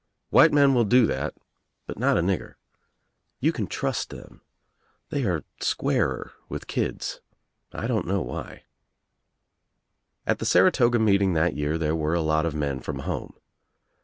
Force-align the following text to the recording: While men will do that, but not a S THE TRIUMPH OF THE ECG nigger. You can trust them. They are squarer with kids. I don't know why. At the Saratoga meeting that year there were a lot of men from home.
While 0.31 0.49
men 0.49 0.73
will 0.73 0.83
do 0.83 1.05
that, 1.05 1.35
but 1.85 1.99
not 1.99 2.17
a 2.17 2.21
S 2.25 2.25
THE 2.25 2.25
TRIUMPH 2.25 2.25
OF 2.25 2.25
THE 2.25 2.33
ECG 2.33 2.37
nigger. 2.37 2.55
You 3.39 3.53
can 3.53 3.67
trust 3.67 4.09
them. 4.09 4.41
They 5.11 5.25
are 5.25 5.43
squarer 5.59 6.31
with 6.49 6.65
kids. 6.65 7.21
I 7.71 7.85
don't 7.85 8.07
know 8.07 8.23
why. 8.23 8.63
At 10.25 10.39
the 10.39 10.45
Saratoga 10.45 10.97
meeting 10.97 11.33
that 11.33 11.55
year 11.55 11.77
there 11.77 11.95
were 11.95 12.15
a 12.15 12.21
lot 12.21 12.47
of 12.47 12.55
men 12.55 12.79
from 12.79 12.97
home. 13.05 13.35